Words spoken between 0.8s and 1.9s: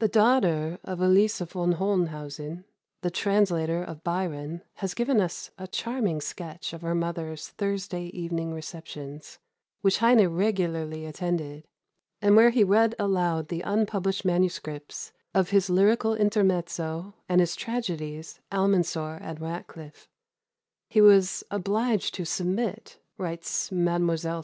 of Elise von